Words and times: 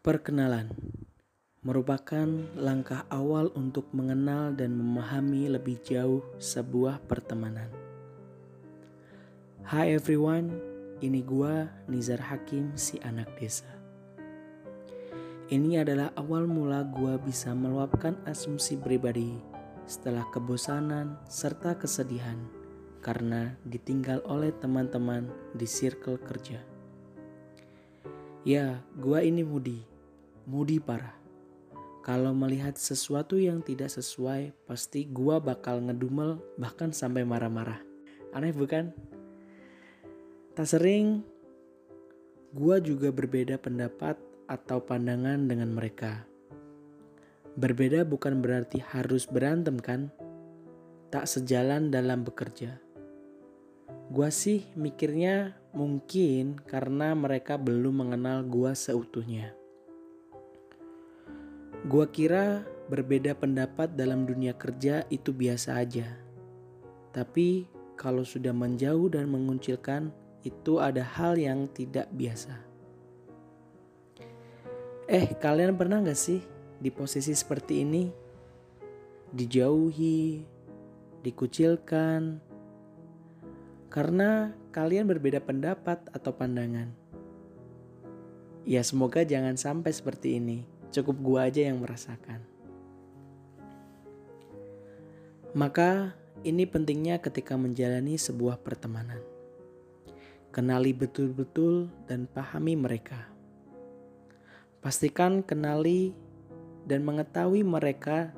Perkenalan 0.00 0.72
merupakan 1.60 2.24
langkah 2.56 3.04
awal 3.12 3.52
untuk 3.52 3.84
mengenal 3.92 4.48
dan 4.56 4.72
memahami 4.72 5.52
lebih 5.52 5.76
jauh 5.84 6.24
sebuah 6.40 7.04
pertemanan. 7.04 7.68
Hai 9.60 9.92
everyone, 9.92 10.56
ini 11.04 11.20
gua 11.20 11.68
Nizar 11.84 12.16
Hakim 12.16 12.72
si 12.80 12.96
anak 13.04 13.28
desa. 13.36 13.68
Ini 15.52 15.84
adalah 15.84 16.16
awal 16.16 16.48
mula 16.48 16.80
gua 16.80 17.20
bisa 17.20 17.52
meluapkan 17.52 18.16
asumsi 18.24 18.80
pribadi 18.80 19.36
setelah 19.84 20.24
kebosanan 20.32 21.20
serta 21.28 21.76
kesedihan 21.76 22.40
karena 23.04 23.52
ditinggal 23.68 24.24
oleh 24.24 24.48
teman-teman 24.64 25.28
di 25.52 25.68
circle 25.68 26.16
kerja. 26.24 26.64
Ya, 28.48 28.80
gua 28.96 29.20
ini 29.20 29.44
mudi 29.44 29.89
Mudi 30.50 30.82
parah. 30.82 31.14
Kalau 32.02 32.34
melihat 32.34 32.74
sesuatu 32.74 33.38
yang 33.38 33.62
tidak 33.62 33.86
sesuai, 33.86 34.50
pasti 34.66 35.06
gua 35.06 35.38
bakal 35.38 35.78
ngedumel 35.78 36.42
bahkan 36.58 36.90
sampai 36.90 37.22
marah-marah. 37.22 37.78
Aneh 38.34 38.50
bukan? 38.50 38.90
Tak 40.58 40.66
sering 40.66 41.22
gua 42.50 42.82
juga 42.82 43.14
berbeda 43.14 43.62
pendapat 43.62 44.18
atau 44.50 44.82
pandangan 44.82 45.46
dengan 45.46 45.70
mereka. 45.70 46.26
Berbeda 47.54 48.02
bukan 48.02 48.42
berarti 48.42 48.82
harus 48.82 49.30
berantem 49.30 49.78
kan? 49.78 50.10
Tak 51.14 51.30
sejalan 51.30 51.94
dalam 51.94 52.26
bekerja. 52.26 52.74
Gua 54.10 54.34
sih 54.34 54.66
mikirnya 54.74 55.54
mungkin 55.70 56.58
karena 56.66 57.14
mereka 57.14 57.54
belum 57.54 58.02
mengenal 58.02 58.42
gua 58.42 58.74
seutuhnya. 58.74 59.59
Gua 61.90 62.06
kira 62.06 62.62
berbeda 62.86 63.34
pendapat 63.34 63.98
dalam 63.98 64.22
dunia 64.22 64.54
kerja 64.54 65.02
itu 65.10 65.34
biasa 65.34 65.82
aja. 65.82 66.06
Tapi 67.10 67.66
kalau 67.98 68.22
sudah 68.22 68.54
menjauh 68.54 69.10
dan 69.10 69.26
menguncilkan, 69.26 70.14
itu 70.46 70.78
ada 70.78 71.02
hal 71.02 71.34
yang 71.34 71.66
tidak 71.74 72.06
biasa. 72.14 72.54
Eh, 75.10 75.34
kalian 75.42 75.74
pernah 75.74 75.98
gak 75.98 76.14
sih 76.14 76.38
di 76.78 76.94
posisi 76.94 77.34
seperti 77.34 77.82
ini? 77.82 78.06
Dijauhi, 79.34 80.46
dikucilkan, 81.26 82.38
karena 83.90 84.54
kalian 84.70 85.10
berbeda 85.10 85.42
pendapat 85.42 86.06
atau 86.14 86.30
pandangan. 86.30 86.94
Ya 88.62 88.86
semoga 88.86 89.26
jangan 89.26 89.58
sampai 89.58 89.90
seperti 89.90 90.38
ini. 90.38 90.79
Cukup 90.90 91.16
gua 91.22 91.46
aja 91.46 91.66
yang 91.66 91.78
merasakan. 91.78 92.42
Maka 95.50 96.14
ini 96.46 96.62
pentingnya 96.62 97.18
ketika 97.18 97.58
menjalani 97.58 98.14
sebuah 98.14 98.62
pertemanan. 98.62 99.18
Kenali 100.50 100.90
betul-betul 100.94 101.90
dan 102.10 102.26
pahami 102.26 102.74
mereka. 102.74 103.30
Pastikan 104.82 105.42
kenali 105.42 106.14
dan 106.86 107.06
mengetahui 107.06 107.62
mereka 107.62 108.34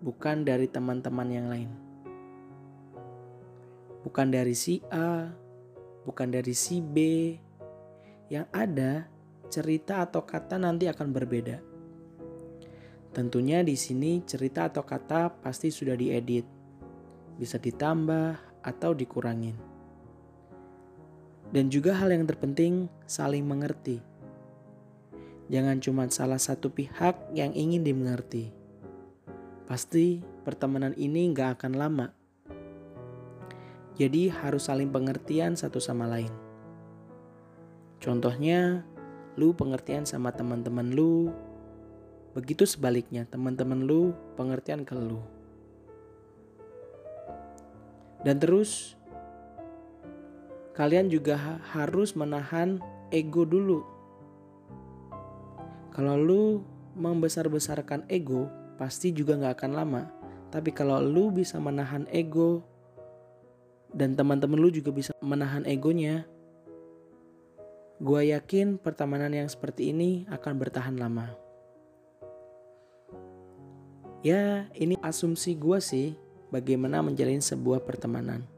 bukan 0.00 0.42
dari 0.42 0.66
teman-teman 0.66 1.28
yang 1.28 1.46
lain. 1.52 1.70
Bukan 4.00 4.32
dari 4.32 4.56
si 4.56 4.80
A, 4.88 5.28
bukan 6.08 6.32
dari 6.32 6.56
si 6.56 6.80
B. 6.80 6.96
Yang 8.32 8.46
ada 8.54 8.92
cerita 9.50 10.06
atau 10.06 10.22
kata 10.22 10.56
nanti 10.56 10.86
akan 10.86 11.10
berbeda. 11.10 11.58
Tentunya 13.10 13.66
di 13.66 13.74
sini 13.74 14.22
cerita 14.22 14.70
atau 14.70 14.86
kata 14.86 15.42
pasti 15.42 15.74
sudah 15.74 15.98
diedit, 15.98 16.46
bisa 17.34 17.58
ditambah 17.58 18.62
atau 18.62 18.94
dikurangin. 18.94 19.58
Dan 21.50 21.66
juga 21.66 21.98
hal 21.98 22.14
yang 22.14 22.30
terpenting 22.30 22.86
saling 23.10 23.42
mengerti. 23.42 23.98
Jangan 25.50 25.82
cuma 25.82 26.06
salah 26.06 26.38
satu 26.38 26.70
pihak 26.70 27.34
yang 27.34 27.50
ingin 27.58 27.82
dimengerti. 27.82 28.54
Pasti 29.66 30.22
pertemanan 30.46 30.94
ini 30.94 31.34
nggak 31.34 31.58
akan 31.58 31.74
lama. 31.74 32.06
Jadi 33.98 34.30
harus 34.30 34.70
saling 34.70 34.94
pengertian 34.94 35.58
satu 35.58 35.82
sama 35.82 36.06
lain. 36.06 36.30
Contohnya, 37.98 38.86
lu 39.38 39.54
pengertian 39.54 40.06
sama 40.06 40.34
teman-teman 40.34 40.90
lu. 40.90 41.30
Begitu 42.34 42.66
sebaliknya, 42.66 43.26
teman-teman 43.26 43.82
lu 43.82 44.14
pengertian 44.38 44.86
ke 44.86 44.94
lu. 44.94 45.22
Dan 48.22 48.36
terus 48.36 48.94
kalian 50.76 51.08
juga 51.08 51.36
ha 51.36 51.54
harus 51.74 52.14
menahan 52.14 52.78
ego 53.10 53.42
dulu. 53.44 53.82
Kalau 55.90 56.14
lu 56.16 56.42
membesar-besarkan 56.94 58.06
ego, 58.06 58.46
pasti 58.78 59.10
juga 59.10 59.36
nggak 59.36 59.54
akan 59.58 59.72
lama. 59.74 60.02
Tapi 60.50 60.70
kalau 60.74 60.98
lu 61.02 61.30
bisa 61.30 61.58
menahan 61.58 62.06
ego 62.10 62.62
dan 63.90 64.14
teman-teman 64.14 64.58
lu 64.58 64.70
juga 64.70 64.94
bisa 64.94 65.10
menahan 65.22 65.66
egonya, 65.66 66.26
Gua 68.00 68.24
yakin 68.24 68.80
pertemanan 68.80 69.28
yang 69.28 69.44
seperti 69.44 69.92
ini 69.92 70.24
akan 70.32 70.56
bertahan 70.56 70.96
lama. 70.96 71.36
Ya, 74.24 74.72
ini 74.72 74.96
asumsi 75.04 75.52
gua 75.52 75.84
sih 75.84 76.16
bagaimana 76.48 77.04
menjalin 77.04 77.44
sebuah 77.44 77.84
pertemanan. 77.84 78.48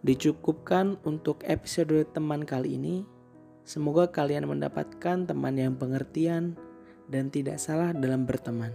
Dicukupkan 0.00 0.96
untuk 1.04 1.44
episode 1.44 2.08
teman 2.16 2.48
kali 2.48 2.80
ini. 2.80 3.04
Semoga 3.68 4.08
kalian 4.08 4.48
mendapatkan 4.48 5.28
teman 5.28 5.60
yang 5.60 5.76
pengertian 5.76 6.56
dan 7.12 7.28
tidak 7.28 7.60
salah 7.60 7.92
dalam 7.92 8.24
berteman. 8.24 8.72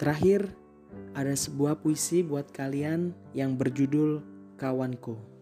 Terakhir, 0.00 0.56
ada 1.12 1.36
sebuah 1.36 1.84
puisi 1.84 2.24
buat 2.24 2.48
kalian 2.48 3.12
yang 3.36 3.60
berjudul 3.60 4.24
Kawanku. 4.56 5.35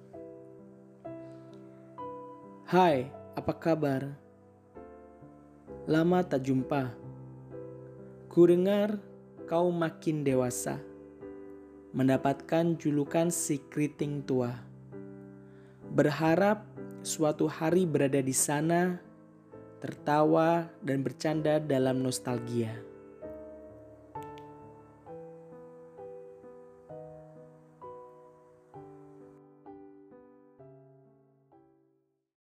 Hai, 2.74 3.06
apa 3.38 3.54
kabar? 3.54 4.02
Lama 5.86 6.26
tak 6.26 6.42
jumpa. 6.42 6.90
Ku 8.26 8.50
dengar 8.50 8.98
kau 9.46 9.70
makin 9.70 10.26
dewasa, 10.26 10.82
mendapatkan 11.94 12.74
julukan 12.74 13.30
si 13.30 13.62
keriting 13.70 14.26
tua. 14.26 14.58
Berharap 15.94 16.66
suatu 17.06 17.46
hari 17.46 17.86
berada 17.86 18.18
di 18.18 18.34
sana, 18.34 18.98
tertawa 19.78 20.66
dan 20.82 21.06
bercanda 21.06 21.62
dalam 21.62 22.02
nostalgia. 22.02 22.74